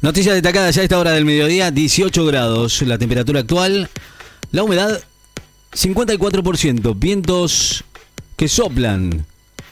[0.00, 3.90] Noticias destacadas ya a esta hora del mediodía, 18 grados la temperatura actual,
[4.52, 5.00] la humedad
[5.72, 7.82] 54%, vientos
[8.36, 9.26] que soplan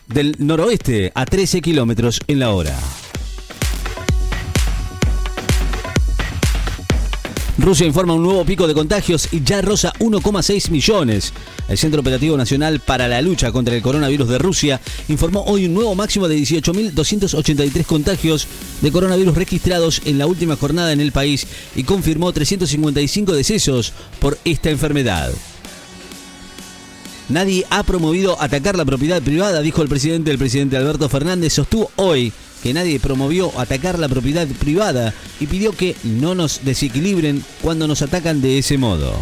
[0.08, 2.76] del noroeste a 13 kilómetros en la hora.
[7.66, 11.32] Rusia informa un nuevo pico de contagios y ya rosa 1,6 millones.
[11.66, 15.74] El Centro Operativo Nacional para la Lucha contra el Coronavirus de Rusia informó hoy un
[15.74, 18.46] nuevo máximo de 18.283 contagios
[18.80, 24.38] de coronavirus registrados en la última jornada en el país y confirmó 355 decesos por
[24.44, 25.32] esta enfermedad.
[27.28, 30.30] Nadie ha promovido atacar la propiedad privada, dijo el presidente.
[30.30, 35.72] El presidente Alberto Fernández sostuvo hoy que nadie promovió atacar la propiedad privada y pidió
[35.72, 39.14] que no nos desequilibren cuando nos atacan de ese modo.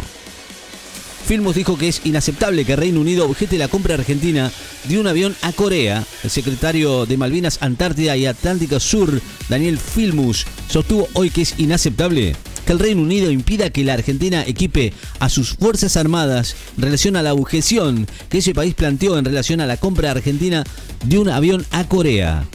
[1.25, 4.51] Filmus dijo que es inaceptable que Reino Unido objete la compra argentina
[4.83, 6.05] de un avión a Corea.
[6.23, 12.35] El secretario de Malvinas, Antártida y Atlántico Sur, Daniel Filmus, sostuvo hoy que es inaceptable
[12.65, 17.15] que el Reino Unido impida que la Argentina equipe a sus Fuerzas Armadas en relación
[17.15, 20.63] a la objeción que ese país planteó en relación a la compra argentina
[21.05, 22.45] de un avión a Corea.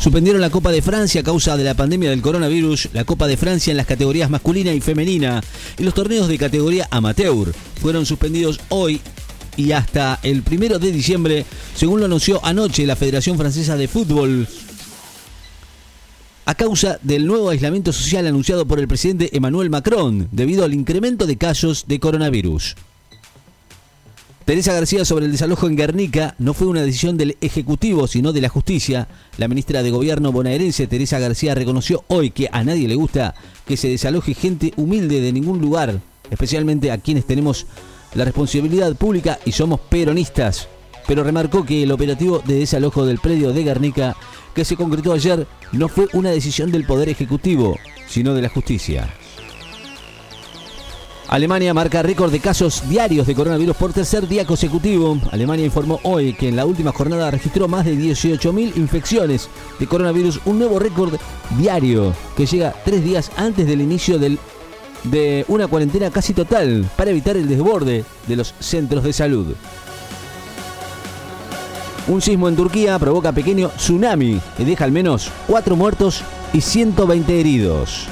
[0.00, 3.36] Suspendieron la Copa de Francia a causa de la pandemia del coronavirus, la Copa de
[3.36, 5.42] Francia en las categorías masculina y femenina
[5.76, 9.00] y los torneos de categoría amateur fueron suspendidos hoy
[9.56, 14.46] y hasta el primero de diciembre, según lo anunció anoche la Federación Francesa de Fútbol,
[16.46, 21.26] a causa del nuevo aislamiento social anunciado por el presidente Emmanuel Macron debido al incremento
[21.26, 22.76] de casos de coronavirus.
[24.48, 28.40] Teresa García sobre el desalojo en Guernica no fue una decisión del Ejecutivo, sino de
[28.40, 29.06] la Justicia.
[29.36, 33.34] La ministra de Gobierno bonaerense, Teresa García, reconoció hoy que a nadie le gusta
[33.66, 37.66] que se desaloje gente humilde de ningún lugar, especialmente a quienes tenemos
[38.14, 40.66] la responsabilidad pública y somos peronistas.
[41.06, 44.16] Pero remarcó que el operativo de desalojo del predio de Guernica
[44.54, 47.76] que se concretó ayer no fue una decisión del Poder Ejecutivo,
[48.08, 49.12] sino de la justicia.
[51.28, 55.18] Alemania marca récord de casos diarios de coronavirus por tercer día consecutivo.
[55.30, 60.40] Alemania informó hoy que en la última jornada registró más de 18.000 infecciones de coronavirus,
[60.46, 61.16] un nuevo récord
[61.58, 67.36] diario que llega tres días antes del inicio de una cuarentena casi total para evitar
[67.36, 69.54] el desborde de los centros de salud.
[72.08, 76.22] Un sismo en Turquía provoca pequeño tsunami que deja al menos 4 muertos
[76.54, 78.08] y 120 heridos.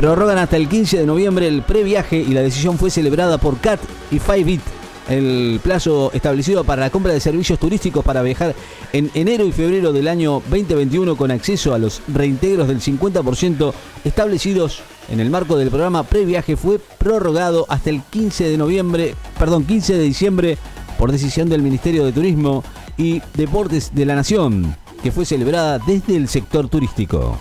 [0.00, 3.80] Prorrogan hasta el 15 de noviembre el previaje y la decisión fue celebrada por CAT
[4.10, 4.62] y 5
[5.10, 8.54] el plazo establecido para la compra de servicios turísticos para viajar
[8.94, 14.80] en enero y febrero del año 2021 con acceso a los reintegros del 50% establecidos
[15.10, 19.98] en el marco del programa previaje fue prorrogado hasta el 15 de noviembre, perdón, 15
[19.98, 20.56] de diciembre
[20.96, 22.64] por decisión del Ministerio de Turismo
[22.96, 27.38] y Deportes de la Nación, que fue celebrada desde el sector turístico.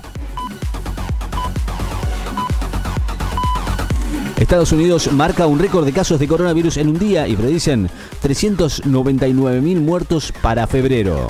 [4.39, 7.89] Estados Unidos marca un récord de casos de coronavirus en un día y predicen
[8.23, 11.27] 399.000 muertos para febrero.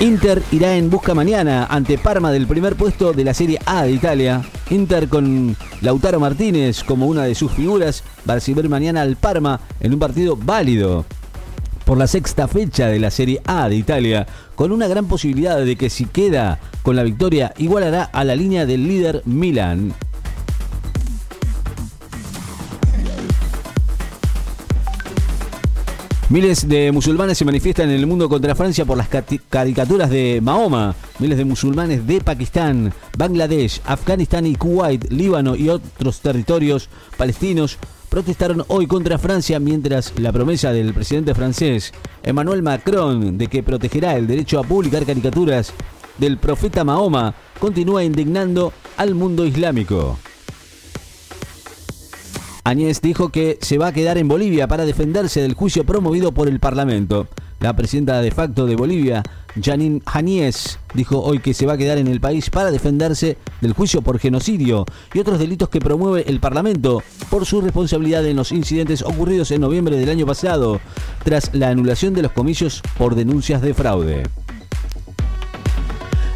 [0.00, 3.92] Inter irá en busca mañana ante Parma del primer puesto de la Serie A de
[3.92, 4.42] Italia.
[4.70, 9.60] Inter con Lautaro Martínez como una de sus figuras va a recibir mañana al Parma
[9.80, 11.04] en un partido válido
[11.84, 15.76] por la sexta fecha de la Serie A de Italia, con una gran posibilidad de
[15.76, 19.92] que si queda con la victoria igualará a la línea del líder Milan.
[26.34, 29.08] Miles de musulmanes se manifiestan en el mundo contra Francia por las
[29.48, 30.96] caricaturas de Mahoma.
[31.20, 37.78] Miles de musulmanes de Pakistán, Bangladesh, Afganistán y Kuwait, Líbano y otros territorios palestinos
[38.08, 41.92] protestaron hoy contra Francia mientras la promesa del presidente francés
[42.24, 45.72] Emmanuel Macron de que protegerá el derecho a publicar caricaturas
[46.18, 50.18] del profeta Mahoma continúa indignando al mundo islámico.
[52.66, 56.48] Añez dijo que se va a quedar en Bolivia para defenderse del juicio promovido por
[56.48, 57.28] el Parlamento.
[57.60, 59.22] La presidenta de facto de Bolivia,
[59.62, 63.74] Janine Añez, dijo hoy que se va a quedar en el país para defenderse del
[63.74, 68.50] juicio por genocidio y otros delitos que promueve el Parlamento por su responsabilidad en los
[68.50, 70.80] incidentes ocurridos en noviembre del año pasado,
[71.22, 74.22] tras la anulación de los comicios por denuncias de fraude.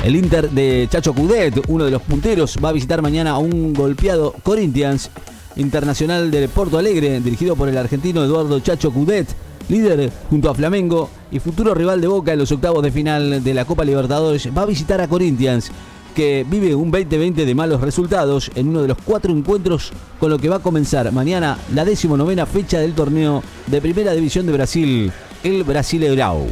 [0.05, 3.73] El Inter de Chacho Cudet, uno de los punteros, va a visitar mañana a un
[3.73, 5.11] golpeado Corinthians
[5.59, 9.29] Internacional de Porto Alegre, dirigido por el argentino Eduardo Chacho Cudet,
[9.69, 13.55] líder junto a Flamengo y futuro rival de Boca en los octavos de final de
[13.55, 15.71] la Copa Libertadores, va a visitar a Corinthians,
[16.15, 20.39] que vive un 2020 de malos resultados en uno de los cuatro encuentros con lo
[20.39, 25.13] que va a comenzar mañana la decimonovena fecha del torneo de Primera División de Brasil,
[25.43, 26.47] el Brasileirao.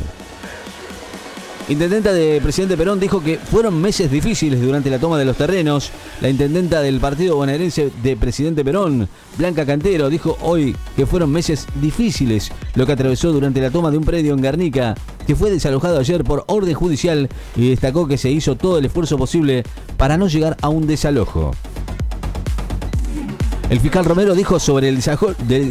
[1.69, 5.91] Intendenta de presidente Perón dijo que fueron meses difíciles durante la toma de los terrenos.
[6.21, 11.67] La intendenta del partido bonaerense de presidente Perón, Blanca Cantero, dijo hoy que fueron meses
[11.81, 14.95] difíciles lo que atravesó durante la toma de un predio en Guernica,
[15.27, 19.19] que fue desalojado ayer por orden judicial y destacó que se hizo todo el esfuerzo
[19.19, 19.65] posible
[19.97, 21.51] para no llegar a un desalojo.
[23.71, 25.01] El fiscal Romero dijo sobre el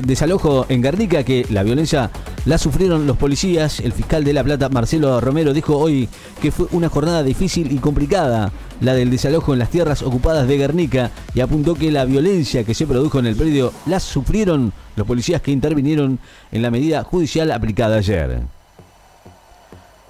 [0.06, 2.12] desalojo en Guernica que la violencia
[2.46, 3.80] la sufrieron los policías.
[3.80, 6.08] El fiscal de La Plata, Marcelo Romero, dijo hoy
[6.42, 8.52] que fue una jornada difícil y complicada
[8.82, 12.74] la del desalojo en las tierras ocupadas de Guernica y apuntó que la violencia que
[12.74, 16.20] se produjo en el predio la sufrieron los policías que intervinieron
[16.52, 18.55] en la medida judicial aplicada ayer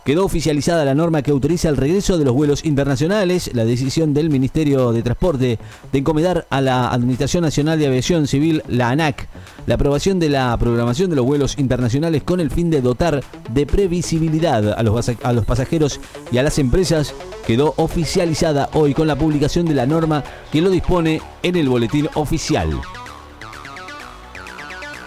[0.06, 4.30] quedó oficializada la norma que autoriza el regreso de los vuelos internacionales, la decisión del
[4.30, 5.60] Ministerio de Transporte
[5.92, 9.28] de encomendar a la Administración Nacional de Aviación Civil, la ANAC,
[9.66, 13.66] la aprobación de la programación de los vuelos internacionales con el fin de dotar de
[13.66, 16.00] previsibilidad a los, a los pasajeros
[16.32, 17.16] y a las empresas,
[17.48, 22.08] quedó oficializada hoy con la publicación de la norma que lo dispone en el boletín
[22.14, 22.80] oficial.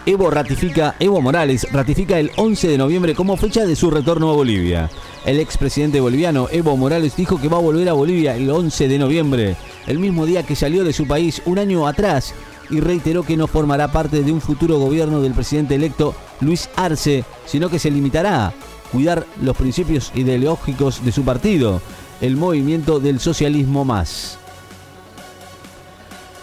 [0.09, 4.33] Evo ratifica, Evo Morales ratifica el 11 de noviembre como fecha de su retorno a
[4.33, 4.89] Bolivia.
[5.27, 8.99] El expresidente boliviano Evo Morales dijo que va a volver a Bolivia el 11 de
[8.99, 9.57] noviembre,
[9.87, 12.33] el mismo día que salió de su país un año atrás,
[12.71, 17.27] y reiteró que no formará parte de un futuro gobierno del presidente electo Luis Arce,
[17.45, 18.55] sino que se limitará a
[18.91, 21.83] cuidar los principios ideológicos de su partido,
[22.23, 24.39] el movimiento del socialismo más.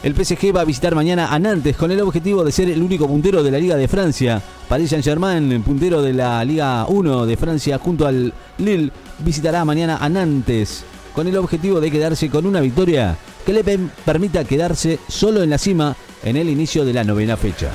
[0.04, 3.08] El PSG va a visitar mañana a Nantes con el objetivo de ser el único
[3.08, 4.42] puntero de la Liga de Francia.
[4.70, 10.10] Paris Saint-Germain, puntero de la Liga 1 de Francia junto al Lille, visitará mañana a
[10.10, 10.84] Nantes
[11.14, 15.58] con el objetivo de quedarse con una victoria que le permita quedarse solo en la
[15.58, 17.72] cima en el inicio de la novena fecha.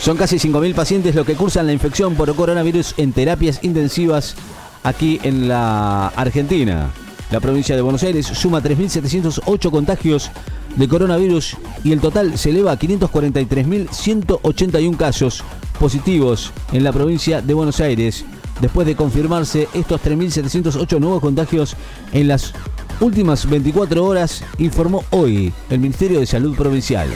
[0.00, 4.34] Son casi 5.000 pacientes los que cursan la infección por coronavirus en terapias intensivas
[4.82, 6.90] aquí en la Argentina.
[7.30, 10.32] La provincia de Buenos Aires suma 3.708 contagios
[10.74, 15.44] de coronavirus y el total se eleva a 543.181 casos
[15.78, 18.24] positivos en la provincia de Buenos Aires,
[18.60, 21.76] después de confirmarse estos 3.708 nuevos contagios
[22.12, 22.52] en las
[23.00, 27.08] últimas 24 horas, informó hoy el Ministerio de Salud Provincial.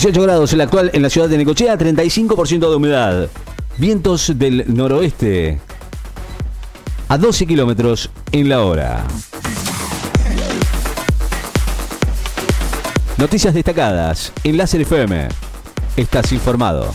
[0.00, 3.28] 18 grados el actual en la ciudad de Necochea, 35% de humedad.
[3.76, 5.60] Vientos del noroeste
[7.06, 9.04] a 12 kilómetros en la hora.
[13.18, 15.28] Noticias destacadas en FM.
[15.98, 16.90] Estás informado.